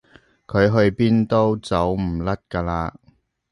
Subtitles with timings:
[0.47, 2.95] 佢去邊都走唔甩㗎啦